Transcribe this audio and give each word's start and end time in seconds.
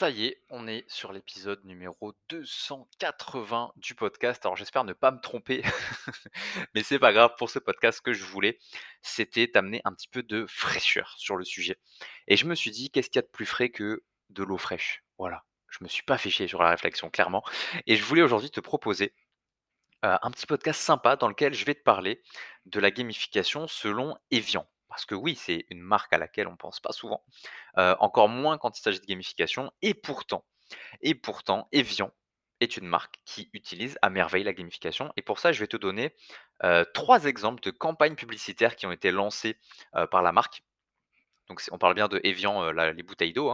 Ça 0.00 0.08
y 0.08 0.24
est, 0.24 0.40
on 0.48 0.66
est 0.66 0.90
sur 0.90 1.12
l'épisode 1.12 1.62
numéro 1.66 2.14
280 2.30 3.74
du 3.76 3.94
podcast. 3.94 4.42
Alors 4.46 4.56
j'espère 4.56 4.84
ne 4.84 4.94
pas 4.94 5.10
me 5.10 5.20
tromper, 5.20 5.60
mais 6.74 6.82
c'est 6.82 6.98
pas 6.98 7.12
grave. 7.12 7.34
Pour 7.36 7.50
ce 7.50 7.58
podcast, 7.58 7.98
ce 7.98 8.02
que 8.02 8.14
je 8.14 8.24
voulais, 8.24 8.58
c'était 9.02 9.46
t'amener 9.46 9.82
un 9.84 9.92
petit 9.92 10.08
peu 10.08 10.22
de 10.22 10.46
fraîcheur 10.46 11.14
sur 11.18 11.36
le 11.36 11.44
sujet. 11.44 11.76
Et 12.28 12.38
je 12.38 12.46
me 12.46 12.54
suis 12.54 12.70
dit, 12.70 12.88
qu'est-ce 12.88 13.10
qu'il 13.10 13.18
y 13.18 13.24
a 13.24 13.26
de 13.26 13.30
plus 13.30 13.44
frais 13.44 13.68
que 13.68 14.02
de 14.30 14.42
l'eau 14.42 14.56
fraîche? 14.56 15.04
Voilà, 15.18 15.44
je 15.68 15.84
me 15.84 15.88
suis 15.88 16.04
pas 16.04 16.16
fiché 16.16 16.48
sur 16.48 16.62
la 16.62 16.70
réflexion, 16.70 17.10
clairement. 17.10 17.44
Et 17.86 17.96
je 17.96 18.02
voulais 18.02 18.22
aujourd'hui 18.22 18.50
te 18.50 18.60
proposer 18.60 19.12
euh, 20.06 20.16
un 20.22 20.30
petit 20.30 20.46
podcast 20.46 20.80
sympa 20.80 21.16
dans 21.16 21.28
lequel 21.28 21.52
je 21.52 21.66
vais 21.66 21.74
te 21.74 21.82
parler 21.82 22.22
de 22.64 22.80
la 22.80 22.90
gamification 22.90 23.68
selon 23.68 24.16
Evian. 24.30 24.66
Parce 24.90 25.06
que 25.06 25.14
oui, 25.14 25.34
c'est 25.36 25.64
une 25.70 25.80
marque 25.80 26.12
à 26.12 26.18
laquelle 26.18 26.48
on 26.48 26.52
ne 26.52 26.56
pense 26.56 26.80
pas 26.80 26.92
souvent, 26.92 27.24
encore 27.76 28.28
moins 28.28 28.58
quand 28.58 28.78
il 28.78 28.82
s'agit 28.82 29.00
de 29.00 29.06
gamification. 29.06 29.72
Et 29.80 29.94
pourtant, 29.94 30.44
et 31.00 31.14
pourtant, 31.14 31.68
Evian 31.72 32.10
est 32.60 32.76
une 32.76 32.86
marque 32.86 33.14
qui 33.24 33.48
utilise 33.54 33.96
à 34.02 34.10
merveille 34.10 34.44
la 34.44 34.52
gamification. 34.52 35.12
Et 35.16 35.22
pour 35.22 35.38
ça, 35.38 35.52
je 35.52 35.60
vais 35.60 35.66
te 35.66 35.78
donner 35.78 36.14
trois 36.92 37.24
exemples 37.24 37.62
de 37.62 37.70
campagnes 37.70 38.16
publicitaires 38.16 38.76
qui 38.76 38.86
ont 38.86 38.92
été 38.92 39.10
lancées 39.10 39.56
par 40.10 40.20
la 40.20 40.32
marque. 40.32 40.62
Donc, 41.48 41.62
on 41.72 41.78
parle 41.78 41.94
bien 41.94 42.08
de 42.08 42.20
Evian, 42.22 42.70
les 42.70 43.02
bouteilles 43.02 43.32
d'eau. 43.32 43.50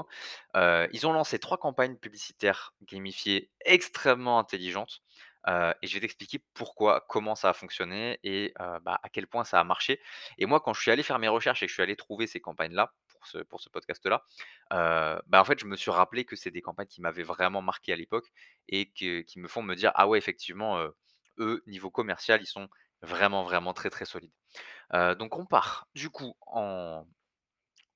hein. 0.54 0.88
ils 0.92 1.06
ont 1.06 1.12
lancé 1.12 1.38
trois 1.38 1.58
campagnes 1.58 1.96
publicitaires 1.96 2.74
gamifiées 2.82 3.50
extrêmement 3.64 4.38
intelligentes 4.38 5.02
et 5.46 5.86
je 5.86 5.94
vais 5.94 6.00
t'expliquer 6.00 6.40
pourquoi, 6.54 7.04
comment 7.08 7.34
ça 7.34 7.50
a 7.50 7.52
fonctionné 7.52 8.18
et 8.22 8.52
bah, 8.56 8.98
à 9.02 9.08
quel 9.08 9.26
point 9.26 9.44
ça 9.44 9.60
a 9.60 9.64
marché. 9.64 10.00
Et 10.38 10.46
moi, 10.46 10.60
quand 10.60 10.72
je 10.72 10.80
suis 10.80 10.90
allé 10.90 11.02
faire 11.02 11.18
mes 11.18 11.28
recherches 11.28 11.62
et 11.62 11.66
que 11.66 11.70
je 11.70 11.74
suis 11.74 11.82
allé 11.82 11.96
trouver 11.96 12.26
ces 12.26 12.40
campagnes-là 12.40 12.92
pour 13.08 13.26
ce, 13.26 13.38
pour 13.38 13.60
ce 13.60 13.68
podcast-là, 13.68 14.24
bah, 14.70 15.40
en 15.40 15.44
fait, 15.44 15.58
je 15.58 15.66
me 15.66 15.76
suis 15.76 15.90
rappelé 15.90 16.24
que 16.24 16.36
c'est 16.36 16.50
des 16.50 16.62
campagnes 16.62 16.88
qui 16.88 17.00
m'avaient 17.00 17.22
vraiment 17.22 17.62
marqué 17.62 17.92
à 17.92 17.96
l'époque 17.96 18.26
et 18.68 18.90
qui 18.92 19.24
me 19.36 19.48
font 19.48 19.62
me 19.62 19.74
dire, 19.74 19.92
ah 19.94 20.08
ouais, 20.08 20.18
effectivement, 20.18 20.84
eux, 21.38 21.62
niveau 21.66 21.90
commercial, 21.90 22.40
ils 22.42 22.46
sont 22.46 22.68
vraiment, 23.02 23.44
vraiment 23.44 23.72
très, 23.72 23.90
très 23.90 24.04
solides. 24.04 24.32
donc, 24.92 25.36
on 25.36 25.46
part 25.46 25.86
du 25.94 26.10
coup 26.10 26.34
en, 26.46 27.06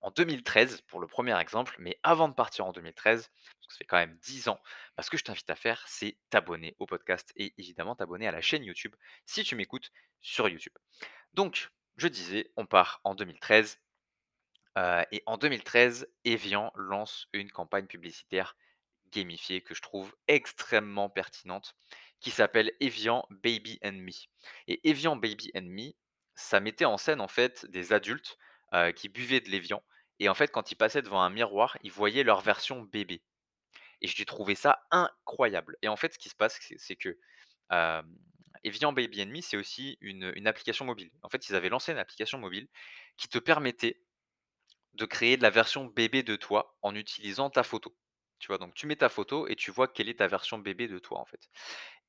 en 0.03 0.11
2013 0.11 0.83
pour 0.83 1.01
le 1.01 1.07
premier 1.07 1.39
exemple, 1.39 1.77
mais 1.79 1.99
avant 2.03 2.29
de 2.29 2.35
partir 2.35 2.67
en 2.67 2.73
2013, 2.73 3.29
parce 3.29 3.67
que 3.67 3.73
ça 3.73 3.79
fait 3.79 3.85
quand 3.85 3.97
même 3.97 4.17
10 4.23 4.49
ans, 4.49 4.61
bah, 4.97 5.03
ce 5.03 5.11
que 5.11 5.17
je 5.17 5.25
t'invite 5.25 5.49
à 5.51 5.55
faire, 5.55 5.85
c'est 5.87 6.17
t'abonner 6.31 6.75
au 6.79 6.87
podcast 6.87 7.33
et 7.37 7.55
évidemment 7.59 7.95
t'abonner 7.95 8.27
à 8.27 8.33
la 8.33 8.41
chaîne 8.41 8.65
YouTube 8.65 8.95
si 9.27 9.45
tu 9.45 9.57
m'écoutes 9.57 9.91
sur 10.21 10.49
YouTube. 10.49 10.77
Donc, 11.35 11.71
je 11.97 12.09
disais, 12.09 12.51
on 12.57 12.67
part 12.67 13.01
en 13.05 13.15
2013 13.15 13.79
euh, 14.79 15.05
et 15.13 15.23
en 15.27 15.37
2013, 15.37 16.09
Evian 16.25 16.73
lance 16.75 17.29
une 17.33 17.51
campagne 17.51 17.87
publicitaire 17.87 18.57
gamifiée 19.13 19.61
que 19.61 19.75
je 19.75 19.83
trouve 19.83 20.15
extrêmement 20.29 21.11
pertinente 21.11 21.75
qui 22.21 22.31
s'appelle 22.31 22.73
Evian 22.81 23.27
Baby 23.31 23.79
and 23.83 23.93
Me. 23.93 24.13
Et 24.69 24.89
Evian 24.89 25.17
Baby 25.17 25.51
and 25.57 25.63
Me, 25.63 25.93
ça 26.35 26.61
mettait 26.61 26.85
en 26.85 26.97
scène 26.97 27.21
en 27.21 27.29
fait 27.29 27.67
des 27.67 27.93
adultes 27.93 28.39
euh, 28.75 28.93
qui 28.93 29.09
buvaient 29.09 29.41
de 29.41 29.51
l'Evian 29.51 29.83
et 30.19 30.29
en 30.29 30.35
fait 30.35 30.51
quand 30.51 30.71
ils 30.71 30.77
passaient 30.77 31.03
devant 31.03 31.23
un 31.23 31.31
miroir, 31.31 31.77
ils 31.83 31.93
voyaient 31.93 32.23
leur 32.25 32.41
version 32.41 32.83
bébé. 32.83 33.23
Et 34.03 34.07
j'ai 34.07 34.25
trouvé 34.25 34.55
ça 34.55 34.83
incroyable. 34.91 35.77
Et 35.83 35.89
en 35.89 35.97
fait, 35.97 36.15
ce 36.15 36.19
qui 36.19 36.31
se 36.31 36.35
passe, 36.35 36.59
c'est 36.79 36.97
que 36.97 37.19
Evian 38.65 38.93
Baby 38.93 39.27
Me, 39.27 39.41
c'est 39.41 39.57
aussi 39.57 39.99
une 40.01 40.47
application 40.47 40.85
mobile. 40.85 41.11
En 41.23 41.29
fait, 41.29 41.49
ils 41.49 41.55
avaient 41.55 41.69
lancé 41.69 41.93
une 41.93 41.99
application 41.99 42.39
mobile 42.39 42.69
qui 43.17 43.29
te 43.29 43.39
permettait 43.39 44.01
de 44.95 45.05
créer 45.05 45.37
de 45.37 45.43
la 45.43 45.51
version 45.51 45.85
bébé 45.87 46.23
de 46.23 46.37
toi 46.37 46.77
en 46.83 46.95
utilisant 46.95 47.51
ta 47.51 47.63
photo. 47.63 47.97
Tu 48.41 48.49
vois, 48.49 48.59
donc 48.59 48.75
tu 48.75 48.87
mets 48.87 48.97
ta 48.97 49.09
photo 49.09 49.47
et 49.49 49.55
tu 49.55 49.71
vois 49.71 49.87
quelle 49.87 50.09
est 50.09 50.19
ta 50.19 50.27
version 50.27 50.59
bébé 50.59 50.89
de 50.89 50.99
toi 50.99 51.21
en 51.21 51.27
fait. 51.27 51.49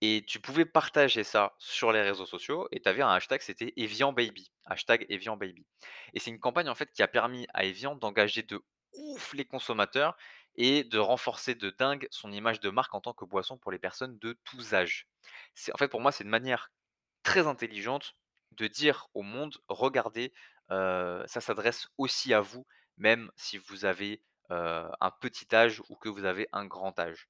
Et 0.01 0.23
tu 0.27 0.39
pouvais 0.39 0.65
partager 0.65 1.23
ça 1.23 1.53
sur 1.59 1.91
les 1.91 2.01
réseaux 2.01 2.25
sociaux 2.25 2.67
et 2.71 2.79
tu 2.81 2.89
avais 2.89 3.03
un 3.03 3.09
hashtag, 3.09 3.41
c'était 3.41 3.73
Evian 3.77 4.13
Baby. 4.13 4.51
Hashtag 4.65 5.05
Evian 5.09 5.37
Baby. 5.37 5.67
Et 6.13 6.19
c'est 6.19 6.31
une 6.31 6.39
campagne 6.39 6.69
en 6.69 6.75
fait 6.75 6.91
qui 6.91 7.03
a 7.03 7.07
permis 7.07 7.47
à 7.53 7.65
Evian 7.65 7.95
d'engager 7.95 8.43
de 8.43 8.61
ouf 8.93 9.33
les 9.33 9.45
consommateurs 9.45 10.17
et 10.55 10.83
de 10.83 10.97
renforcer 10.97 11.53
de 11.53 11.69
dingue 11.69 12.07
son 12.11 12.31
image 12.31 12.59
de 12.59 12.69
marque 12.69 12.95
en 12.95 13.01
tant 13.01 13.13
que 13.13 13.25
boisson 13.25 13.57
pour 13.57 13.71
les 13.71 13.79
personnes 13.79 14.17
de 14.19 14.39
tous 14.45 14.73
âges. 14.73 15.07
En 15.73 15.77
fait 15.77 15.87
pour 15.89 16.01
moi 16.01 16.11
c'est 16.11 16.23
une 16.23 16.29
manière 16.29 16.71
très 17.23 17.47
intelligente 17.47 18.15
de 18.51 18.67
dire 18.67 19.07
au 19.13 19.21
monde 19.21 19.57
regardez, 19.67 20.33
euh, 20.71 21.23
ça 21.27 21.41
s'adresse 21.41 21.87
aussi 21.97 22.33
à 22.33 22.41
vous, 22.41 22.65
même 22.97 23.31
si 23.35 23.57
vous 23.57 23.85
avez 23.85 24.23
euh, 24.51 24.89
un 25.01 25.11
petit 25.11 25.53
âge 25.55 25.81
ou 25.89 25.95
que 25.95 26.09
vous 26.09 26.25
avez 26.25 26.47
un 26.53 26.65
grand 26.65 26.97
âge. 26.99 27.27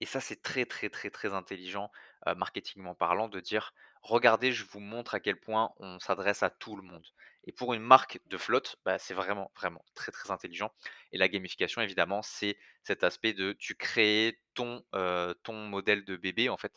Et 0.00 0.06
ça, 0.06 0.20
c'est 0.20 0.42
très, 0.42 0.64
très, 0.66 0.88
très, 0.90 1.10
très 1.10 1.34
intelligent, 1.34 1.90
heu, 2.28 2.34
marketingment 2.34 2.94
parlant, 2.94 3.28
de 3.28 3.40
dire: 3.40 3.72
«Regardez, 4.02 4.52
je 4.52 4.64
vous 4.64 4.80
montre 4.80 5.14
à 5.14 5.20
quel 5.20 5.38
point 5.40 5.72
on 5.78 5.98
s'adresse 5.98 6.42
à 6.42 6.50
tout 6.50 6.76
le 6.76 6.82
monde» 6.82 7.06
et 7.44 7.52
pour 7.52 7.72
une 7.72 7.82
marque 7.82 8.20
de 8.26 8.36
flotte, 8.36 8.76
bah, 8.84 8.98
c'est 8.98 9.14
vraiment, 9.14 9.50
vraiment 9.56 9.82
très, 9.94 10.12
très 10.12 10.30
intelligent. 10.30 10.70
Et 11.12 11.18
la 11.18 11.28
gamification, 11.28 11.80
évidemment, 11.80 12.20
c'est 12.22 12.58
cet 12.82 13.04
aspect 13.04 13.32
de 13.32 13.52
tu 13.52 13.74
crées 13.74 14.38
ton, 14.54 14.84
heu, 14.94 15.34
ton 15.44 15.54
modèle 15.66 16.04
de 16.04 16.16
bébé, 16.16 16.48
en 16.50 16.58
fait, 16.58 16.72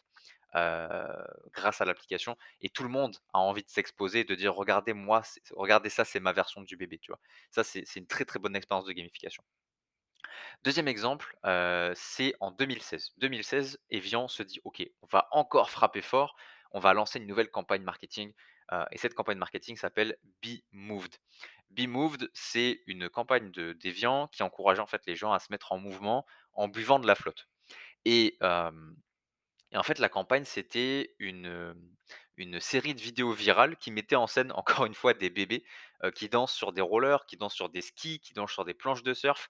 grâce 0.54 1.82
à 1.82 1.86
l'application 1.86 2.36
et 2.62 2.70
tout 2.70 2.84
le 2.84 2.90
monde 2.90 3.18
a 3.34 3.40
envie 3.40 3.64
de 3.64 3.70
s'exposer 3.70 4.24
de 4.24 4.36
dire: 4.36 4.54
«Regardez 4.56 4.94
moi, 4.94 5.22
regardez 5.52 5.90
ça, 5.90 6.06
c'est 6.06 6.20
ma 6.20 6.34
version 6.34 6.62
du 6.62 6.76
bébé», 6.78 6.98
tu? 7.00 7.12
Ça, 7.52 7.64
c'est 7.64 7.86
une 7.96 8.08
très, 8.08 8.26
très 8.26 8.40
bonne 8.40 8.56
expérience 8.56 8.86
de 8.86 8.94
gamification. 8.94 9.44
Deuxième 10.64 10.88
exemple, 10.88 11.38
heu, 11.46 11.94
c'est 11.96 12.34
en 12.40 12.52
2016. 12.52 13.12
2016, 13.18 13.80
Evian 13.90 14.28
se 14.28 14.44
dit: 14.44 14.60
«OK, 14.64 14.84
on 15.02 15.08
va 15.08 15.28
encore 15.32 15.70
frapper 15.70 16.02
fort, 16.02 16.36
on 16.72 16.80
va 16.80 16.94
lancer 16.94 17.20
une 17.20 17.28
nouvelle 17.28 17.50
campagne 17.50 17.84
marketing», 17.84 18.34
heu 18.72 18.86
et 18.92 18.98
cette 18.98 19.14
campagne 19.16 19.38
marketing 19.38 19.76
s'appelle 19.78 20.18
Be 20.44 20.60
Moved. 20.72 21.16
Be 21.72 21.88
Moved, 21.88 22.30
c'est 22.34 22.82
une 22.88 23.10
campagne 23.10 23.52
de 23.52 23.74
d'Evian 23.74 24.28
qui 24.30 24.44
encourageait 24.44 24.82
en 24.82 24.88
fait 24.88 25.04
les 25.08 25.16
gens 25.16 25.34
à 25.34 25.40
se 25.40 25.48
mettre 25.52 25.72
en 25.74 25.80
mouvement 25.80 26.26
en 26.54 26.68
buvant 26.70 27.00
de 27.00 27.08
la 27.08 27.16
flotte 27.16 27.48
et 29.72 29.78
en 29.78 29.84
fait 29.84 30.00
la 30.00 30.10
campagne 30.10 30.46
c'était 30.46 31.16
une, 31.20 31.46
hem, 31.46 31.96
une 32.38 32.60
série 32.60 32.96
de 32.96 33.02
vidéos 33.02 33.34
virales 33.34 33.78
qui 33.78 33.92
mettaient 33.92 34.16
en 34.16 34.28
scène 34.28 34.52
encore 34.56 34.86
une 34.86 34.94
fois 34.96 35.14
des 35.14 35.30
bébés, 35.30 35.64
heu, 36.04 36.12
qui 36.12 36.30
dansent 36.30 36.54
sur 36.54 36.74
des 36.74 36.82
rollers, 36.82 37.26
qui 37.28 37.38
dansent 37.38 37.54
sur 37.56 37.70
des 37.70 37.82
skis, 37.82 38.20
qui 38.20 38.34
dansent 38.34 38.52
sur 38.54 38.66
des 38.66 38.74
planches 38.74 39.04
de 39.04 39.14
surf 39.14 39.50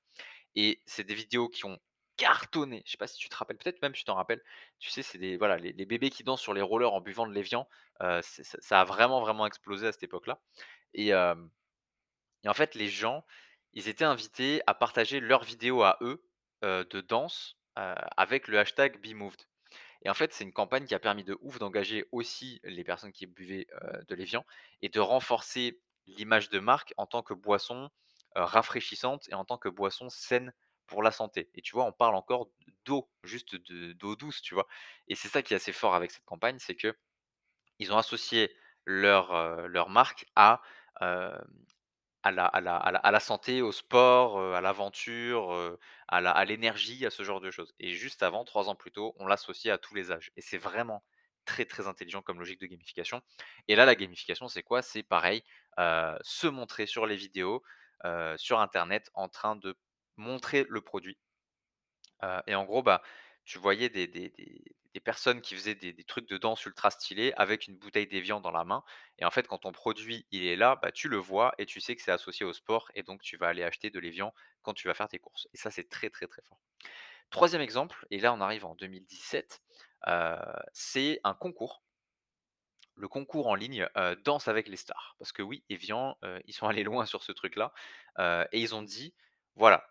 et 0.55 0.81
c'est 0.85 1.03
des 1.05 1.15
vidéos 1.15 1.49
qui 1.49 1.65
ont 1.65 1.79
cartonné. 2.17 2.83
Je 2.85 2.91
sais 2.91 2.97
pas 2.97 3.07
si 3.07 3.17
tu 3.17 3.29
te 3.29 3.35
rappelles, 3.35 3.57
peut-être 3.57 3.81
même 3.81 3.93
tu 3.93 4.03
t'en 4.03 4.15
rappelles. 4.15 4.43
Tu 4.79 4.89
sais, 4.91 5.01
c'est 5.03 5.17
des 5.17 5.37
voilà, 5.37 5.57
les 5.57 5.73
bébés 5.85 6.09
qui 6.11 6.23
dansent 6.23 6.41
sur 6.41 6.53
les 6.53 6.61
rollers 6.61 6.93
en 6.93 7.01
buvant 7.01 7.27
de 7.27 7.33
l'évian, 7.33 7.67
c'est 8.21 8.43
ça 8.43 8.81
a 8.81 8.85
vraiment, 8.85 9.21
vraiment 9.21 9.45
explosé 9.47 9.88
à 9.88 9.91
cette 9.91 10.03
époque-là 10.03 10.41
et 10.93 11.13
et 12.43 12.49
en 12.49 12.53
fait, 12.53 12.75
les 12.75 12.88
gens, 12.88 13.25
ils 13.73 13.88
étaient 13.88 14.05
invités 14.05 14.61
à 14.67 14.73
partager 14.75 15.19
leurs 15.19 15.43
vidéos 15.43 15.81
à 15.83 15.97
eux, 16.01 16.23
de 16.61 17.01
danse, 17.01 17.57
avec 17.75 18.47
le 18.47 18.59
hashtag 18.59 18.99
#BeMoved 19.01 19.41
et 20.03 20.09
en 20.09 20.13
fait, 20.13 20.34
c'est 20.34 20.44
une 20.44 20.53
campagne 20.53 20.85
qui 20.85 20.95
a 20.95 21.00
permis 21.00 21.23
de 21.23 21.38
ouf 21.41 21.59
d'engager 21.59 22.06
aussi 22.12 22.59
les 22.63 22.84
personnes 22.84 23.12
qui 23.12 23.28
buvaient, 23.28 23.67
de 24.07 24.16
l'évian 24.16 24.45
et 24.81 24.89
de 24.89 25.00
renforcer 25.00 25.79
l'image 26.07 26.50
de 26.50 26.59
marque 26.59 26.94
en 26.97 27.06
tant 27.06 27.22
que 27.23 27.34
boisson, 27.34 27.89
rafraîchissante 28.35 29.28
et 29.29 29.34
en 29.35 29.45
tant 29.45 29.57
que 29.57 29.69
boisson 29.69 30.09
saine 30.09 30.53
pour 30.88 31.03
la 31.03 31.12
santé 31.12 31.50
et 31.53 31.62
tu 31.62 31.73
vois, 31.73 31.85
on 31.85 31.91
parle 31.94 32.16
encore 32.16 32.50
d'eau, 32.85 33.09
juste 33.23 33.56
de 33.56 33.94
d'eau 33.94 34.16
douce, 34.16 34.41
tu 34.41 34.53
vois? 34.56 34.67
Et 35.07 35.16
c'est 35.16 35.28
ça 35.29 35.41
qui 35.44 35.53
est 35.53 35.57
assez 35.57 35.73
fort 35.73 35.95
avec 35.95 36.12
cette 36.12 36.25
campagne, 36.25 36.57
c'est 36.59 36.75
qu'ils 36.75 37.94
ont 37.94 37.97
associé 37.97 38.53
leur, 38.85 39.68
leur 39.68 39.89
marque 39.89 40.25
à, 40.35 40.62
à 42.23 42.31
la 42.31 42.45
à 42.45 42.61
la 42.61 42.75
à 42.77 43.11
la 43.11 43.19
santé, 43.19 43.61
au 43.61 43.71
sport, 43.71 44.39
à 44.55 44.61
l'aventure, 44.61 45.77
à 46.07 46.21
la 46.21 46.31
à 46.31 46.45
l'énergie, 46.45 47.06
à 47.06 47.09
ce 47.09 47.23
genre 47.23 47.41
de 47.41 47.51
choses 47.51 47.73
et 47.79 47.94
juste 47.94 48.23
avant, 48.23 48.44
3 48.45 48.69
ans 48.69 48.75
plus 48.75 48.91
tôt, 48.91 49.13
on 49.19 49.27
l'associait 49.27 49.71
à 49.71 49.77
tous 49.77 49.95
les 49.95 50.12
âges 50.12 50.31
et 50.35 50.41
c'est 50.41 50.57
vraiment 50.57 51.03
très, 51.45 51.65
très 51.65 51.88
intelligent 51.88 52.21
comme 52.21 52.39
logique 52.39 52.59
de 52.62 52.68
gamification 52.68 53.21
et 53.68 53.75
là, 53.75 53.85
la 53.85 53.95
gamification, 53.95 54.47
c'est 54.47 54.63
quoi? 54.63 54.81
C'est 54.81 55.03
pareil, 55.03 55.44
se 55.77 56.47
montrer 56.47 56.85
sur 56.85 57.06
les 57.07 57.15
vidéos, 57.15 57.63
sur 58.38 58.59
internet 58.59 59.09
en 59.13 59.29
train 59.29 59.56
de 59.56 59.75
montrer 60.17 60.65
le 60.69 60.81
produit 60.81 61.17
et 62.47 62.56
en 62.56 62.65
gros, 62.65 62.83
bah, 62.83 63.01
tu 63.45 63.57
voyais 63.57 63.89
des 63.89 64.07
des 64.93 64.99
personnes 64.99 65.41
qui 65.41 65.55
faisaient 65.55 65.75
des 65.75 66.03
trucs 66.03 66.27
de 66.27 66.38
danse 66.38 66.65
ultra 66.65 66.91
stylés 66.91 67.33
avec 67.38 67.67
une 67.67 67.77
bouteille 67.77 68.07
d'évian 68.07 68.41
dans 68.41 68.51
la 68.51 68.63
main 68.65 68.83
et 69.19 69.25
en 69.25 69.31
fait, 69.31 69.47
quand 69.47 69.59
ton 69.59 69.71
produit, 69.71 70.27
il 70.31 70.45
est 70.45 70.55
là, 70.55 70.77
bah, 70.81 70.91
tu 70.91 71.07
le 71.09 71.17
vois 71.17 71.53
et 71.57 71.65
tu 71.65 71.79
sais 71.81 71.95
que 71.95 72.01
c'est 72.01 72.11
associé 72.11 72.45
au 72.45 72.53
sport 72.53 72.91
et 72.95 73.03
donc 73.03 73.21
tu 73.21 73.38
vas 73.38 73.47
aller 73.47 73.63
acheter 73.63 73.89
de 73.89 73.99
l'évian 73.99 74.33
quand 74.61 74.73
tu 74.73 74.88
vas 74.88 74.93
faire 74.93 75.07
tes 75.07 75.19
courses 75.19 75.47
et 75.53 75.57
ça, 75.57 75.71
c'est 75.71 75.89
très, 75.89 76.09
très, 76.09 76.27
très 76.27 76.41
fort. 76.43 76.59
Troisième 77.31 77.61
exemple 77.61 78.05
et 78.11 78.19
là, 78.19 78.33
on 78.33 78.41
arrive 78.41 78.65
en 78.65 78.75
2017, 78.75 79.61
heu, 80.07 80.38
c'est 80.73 81.19
un 81.23 81.33
concours. 81.35 81.83
Le 82.95 83.07
concours 83.07 83.47
en 83.47 83.55
ligne, 83.55 83.88
heu, 83.97 84.15
Danse 84.17 84.47
avec 84.47 84.67
les 84.67 84.77
stars. 84.77 85.15
Parce 85.19 85.31
que 85.31 85.41
oui, 85.41 85.63
Evian, 85.69 86.17
heu, 86.23 86.41
ils 86.45 86.53
sont 86.53 86.67
allés 86.67 86.83
loin 86.83 87.05
sur 87.05 87.23
ce 87.23 87.31
truc-là, 87.31 87.73
et 88.51 88.59
ils 88.61 88.75
ont 88.75 88.81
dit: 88.83 89.13
«Voilà, 89.55 89.88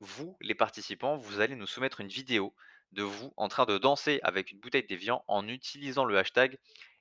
vous, 0.00 0.36
les 0.40 0.54
participants, 0.54 1.16
vous 1.16 1.40
allez 1.40 1.56
nous 1.56 1.66
soumettre 1.66 2.00
une 2.00 2.08
vidéo 2.08 2.54
de 2.92 3.02
vous 3.02 3.32
en 3.36 3.48
train 3.48 3.66
de 3.66 3.78
danser 3.78 4.20
avec 4.22 4.50
une 4.52 4.58
bouteille 4.60 4.86
d'Evian 4.86 5.24
en 5.28 5.46
utilisant 5.48 6.04
le 6.04 6.18
hashtag 6.18 6.58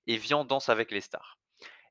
Evian 0.07 0.45
danse 0.45 0.69
avec 0.69 0.91
les 0.91 1.01
stars. 1.01 1.39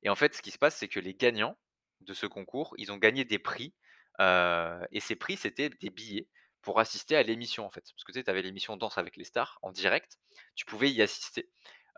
Et 0.03 0.09
en 0.09 0.15
fait, 0.15 0.35
ce 0.35 0.43
qui 0.43 0.51
se 0.51 0.59
passe, 0.59 0.77
c'est 0.77 0.89
que 0.89 1.01
les 1.01 1.15
gagnants 1.15 1.57
de 2.01 2.15
ce 2.15 2.27
concours, 2.27 2.75
ils 2.79 2.93
ont 2.93 2.97
gagné 2.97 3.25
des 3.25 3.39
prix, 3.39 3.75
heu 4.21 4.81
et 4.93 5.01
ces 5.01 5.17
prix, 5.17 5.37
c'était 5.37 5.69
des 5.71 5.91
billets 5.91 6.29
pour 6.63 6.81
assister 6.81 7.17
à 7.17 7.23
l'émission, 7.23 7.67
en 7.67 7.71
fait. 7.71 7.85
Parce 7.93 8.05
que 8.05 8.13
tu 8.13 8.31
avais 8.31 8.43
l'émission 8.43 8.77
Danse 8.77 8.99
avec 8.99 9.17
les 9.17 9.25
stars 9.25 9.59
en 9.63 9.73
direct, 9.73 10.19
tu 10.55 10.65
pouvais 10.65 10.91
y 10.91 11.03
assister, 11.03 11.51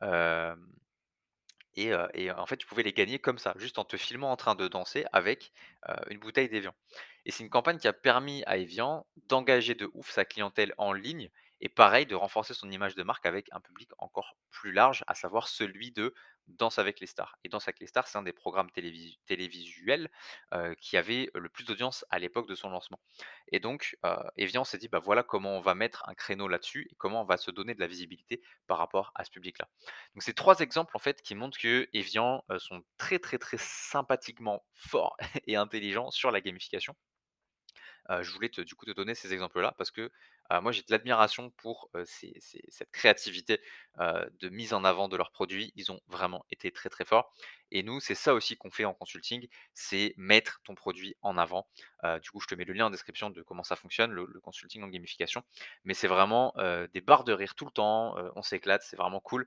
hem 0.02 0.66
et 1.76 2.30
en 2.32 2.46
fait, 2.46 2.56
tu 2.56 2.66
pouvais 2.66 2.82
les 2.82 2.92
gagner 2.92 3.18
comme 3.18 3.38
ça, 3.38 3.54
juste 3.56 3.78
en 3.78 3.84
te 3.84 3.96
filmant 3.96 4.30
en 4.32 4.36
train 4.36 4.54
de 4.54 4.68
danser 4.68 5.04
avec, 5.12 5.52
heu, 5.88 5.94
une 6.10 6.18
bouteille 6.18 6.48
d'Evian 6.48 6.74
et 7.24 7.30
c'est 7.30 7.44
une 7.44 7.50
campagne 7.50 7.78
qui 7.78 7.88
a 7.88 7.92
permis 7.92 8.42
à 8.46 8.56
Evian 8.56 9.06
d'engager 9.28 9.74
de 9.74 9.90
ouf 9.94 10.10
sa 10.10 10.24
clientèle 10.24 10.74
en 10.78 10.92
ligne 10.92 11.30
et 11.60 11.68
pareil, 11.68 12.06
de 12.06 12.14
renforcer 12.14 12.54
son 12.54 12.70
image 12.70 12.94
de 12.94 13.02
marque 13.02 13.26
avec 13.26 13.48
un 13.52 13.60
public 13.60 13.90
encore 13.98 14.36
plus 14.50 14.72
large, 14.72 15.04
à 15.06 15.14
savoir 15.14 15.48
celui 15.48 15.92
de 15.92 16.14
Danse 16.46 16.78
avec 16.78 16.98
les 17.00 17.06
stars 17.06 17.36
et 17.44 17.48
Danse 17.48 17.68
avec 17.68 17.78
les 17.80 17.86
stars, 17.86 18.08
c'est 18.08 18.18
un 18.18 18.22
des 18.22 18.32
programmes 18.32 18.70
télévisu 18.70 19.16
télévisuels, 19.26 20.10
qui 20.80 20.96
avait 20.96 21.30
le 21.34 21.48
plus 21.48 21.64
d'audience 21.64 22.04
à 22.10 22.18
l'époque 22.18 22.48
de 22.48 22.54
son 22.54 22.70
lancement 22.70 23.00
et 23.48 23.60
donc 23.60 23.96
Evian 24.36 24.64
s'est 24.64 24.78
dit: 24.78 24.88
«Bah, 24.88 24.98
voilà 24.98 25.22
comment 25.22 25.56
on 25.56 25.60
va 25.60 25.74
mettre 25.74 26.08
un 26.08 26.14
créneau 26.14 26.48
là-dessus 26.48 26.88
et 26.90 26.94
comment 26.96 27.22
on 27.22 27.24
va 27.24 27.36
se 27.36 27.50
donner 27.50 27.74
de 27.74 27.80
la 27.80 27.86
visibilité 27.86 28.42
par 28.66 28.78
rapport 28.78 29.12
à 29.14 29.24
ce 29.24 29.30
public-là». 29.30 29.68
Donc 30.14 30.22
c'est 30.22 30.34
3 30.34 30.60
exemples 30.60 30.96
en 30.96 31.00
fait 31.00 31.22
qui 31.22 31.34
montrent 31.34 31.58
que 31.58 31.88
Evian, 31.92 32.44
sont 32.58 32.82
très, 32.98 33.18
très, 33.18 33.38
très 33.38 33.58
sympathiquement 33.58 34.64
forts 34.74 35.16
et 35.46 35.56
intelligents 35.56 36.10
sur 36.10 36.30
la 36.30 36.40
gamification. 36.40 36.94
Je 38.22 38.30
voulais 38.32 38.48
te 38.48 38.60
du 38.60 38.74
coup 38.74 38.86
te 38.86 38.90
donner 38.90 39.14
ces 39.14 39.32
exemples-là 39.32 39.74
parce 39.78 39.90
que, 39.90 40.10
moi 40.62 40.72
j'ai 40.72 40.82
de 40.82 40.90
l'admiration 40.90 41.50
pour, 41.50 41.90
cette 42.04 42.90
créativité, 42.90 43.60
de 43.98 44.48
mise 44.48 44.74
en 44.74 44.84
avant 44.84 45.08
de 45.08 45.16
leurs 45.16 45.30
produits. 45.30 45.72
Ils 45.76 45.92
ont 45.92 46.00
vraiment 46.08 46.44
été 46.50 46.72
très, 46.72 46.88
très 46.88 47.04
forts 47.04 47.32
et 47.70 47.82
nous, 47.84 48.00
c'est 48.00 48.16
ça 48.16 48.34
aussi 48.34 48.56
qu'on 48.56 48.70
fait 48.70 48.84
en 48.84 48.94
consulting, 48.94 49.46
c'est 49.74 50.12
mettre 50.16 50.60
ton 50.64 50.74
produit 50.74 51.14
en 51.22 51.38
avant. 51.38 51.68
Du 52.22 52.30
coup, 52.30 52.40
je 52.40 52.48
te 52.48 52.54
mets 52.56 52.64
le 52.64 52.72
lien 52.72 52.86
en 52.86 52.90
description 52.90 53.30
de 53.30 53.42
comment 53.42 53.62
ça 53.62 53.76
fonctionne, 53.76 54.10
le 54.12 54.40
consulting 54.40 54.82
en 54.82 54.88
gamification, 54.88 55.44
mais 55.84 55.94
c'est 55.94 56.08
vraiment, 56.08 56.52
des 56.92 57.00
barres 57.00 57.24
de 57.24 57.32
rire 57.32 57.54
tout 57.54 57.64
le 57.64 57.70
temps, 57.70 58.16
on 58.34 58.42
s'éclate, 58.42 58.82
c'est 58.82 58.96
vraiment 58.96 59.20
cool, 59.20 59.46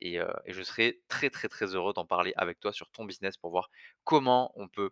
et 0.00 0.18
et 0.44 0.52
je 0.52 0.62
serai 0.62 1.00
très, 1.08 1.30
très, 1.30 1.48
très 1.48 1.74
heureux 1.74 1.92
d'en 1.92 2.06
parler 2.06 2.32
avec 2.36 2.60
toi 2.60 2.72
sur 2.72 2.90
ton 2.90 3.04
business 3.04 3.36
pour 3.36 3.50
voir 3.50 3.70
comment 4.04 4.52
on 4.56 4.68
peut 4.68 4.90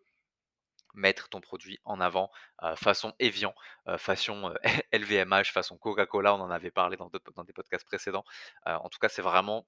mettre 0.94 1.28
ton 1.28 1.40
produit 1.40 1.78
en 1.84 2.00
avant, 2.00 2.30
façon 2.76 3.14
Evian, 3.18 3.54
façon, 3.98 4.54
LVMH, 4.92 5.44
façon 5.52 5.78
Coca-Cola, 5.78 6.34
on 6.34 6.40
en 6.40 6.50
avait 6.50 6.70
parlé 6.70 6.96
dans 6.96 7.44
des 7.44 7.52
podcasts 7.52 7.86
précédents. 7.86 8.24
En 8.66 8.88
tout 8.88 8.98
cas, 8.98 9.08
c'est 9.08 9.22
vraiment 9.22 9.66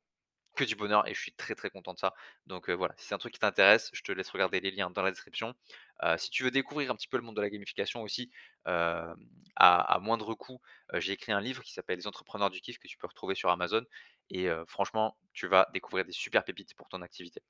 que 0.55 0.65
du 0.65 0.77
bonheur 0.77 1.09
et 1.09 1.15
je 1.15 1.21
suis 1.21 1.33
très, 1.33 1.55
très 1.55 1.71
content 1.71 1.95
de 1.95 1.99
ça. 1.99 2.13
Donc, 2.47 2.69
voilà, 2.71 2.95
si 2.99 3.07
c'est 3.07 3.15
un 3.15 3.19
truc 3.19 3.33
qui 3.35 3.41
t'intéresse, 3.41 3.91
je 3.95 4.03
te 4.03 4.13
laisse 4.13 4.29
regarder 4.31 4.61
les 4.61 4.71
liens 4.71 4.91
dans 4.91 5.03
la 5.03 5.11
description. 5.11 5.55
Si 6.19 6.31
tu 6.31 6.45
veux 6.45 6.51
découvrir 6.51 6.91
un 6.91 6.95
petit 6.97 7.09
peu 7.09 7.17
le 7.17 7.23
monde 7.23 7.37
de 7.37 7.41
la 7.41 7.51
gamification 7.51 8.03
aussi, 8.03 8.31
à 8.67 9.15
à 9.57 9.99
moindre 9.99 10.35
coût, 10.35 10.61
j'ai 10.95 11.13
écrit 11.13 11.33
un 11.33 11.41
livre 11.41 11.63
qui 11.63 11.73
s'appelle 11.73 11.99
«Les 11.99 12.07
entrepreneurs 12.07 12.51
du 12.51 12.61
kiff» 12.61 12.79
que 12.79 12.89
tu 12.89 12.99
peux 12.99 13.07
retrouver 13.07 13.35
sur 13.35 13.51
Amazon 13.51 13.85
et 14.31 14.49
franchement, 14.67 15.17
tu 15.33 15.47
vas 15.47 15.69
découvrir 15.73 16.05
des 16.05 16.13
super 16.13 16.45
pépites 16.45 16.75
pour 16.75 16.89
ton 16.89 17.03
activité. 17.03 17.43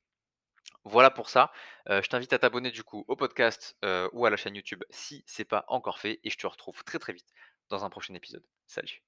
Voilà 0.85 1.11
pour 1.11 1.29
ça, 1.29 1.51
heu, 1.91 2.01
je 2.03 2.09
t'invite 2.09 2.33
à 2.33 2.39
t'abonner 2.39 2.71
du 2.71 2.83
coup 2.85 3.05
au 3.09 3.17
podcast, 3.17 3.77
heu, 3.85 4.09
ou 4.13 4.27
à 4.27 4.31
la 4.31 4.37
chaîne 4.37 4.55
YouTube 4.57 4.83
si 4.91 5.25
c'est 5.27 5.45
pas 5.45 5.65
encore 5.69 5.99
fait 5.99 6.21
et 6.25 6.31
je 6.31 6.39
te 6.39 6.47
retrouve 6.47 6.83
très, 6.85 6.99
très 6.99 7.13
vite 7.13 7.29
dans 7.69 7.85
un 7.85 7.91
prochain 7.91 8.15
épisode. 8.15 8.45
Salut. 8.67 9.03